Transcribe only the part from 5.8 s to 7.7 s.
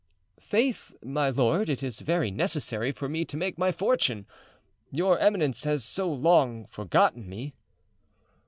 so long forgotten me."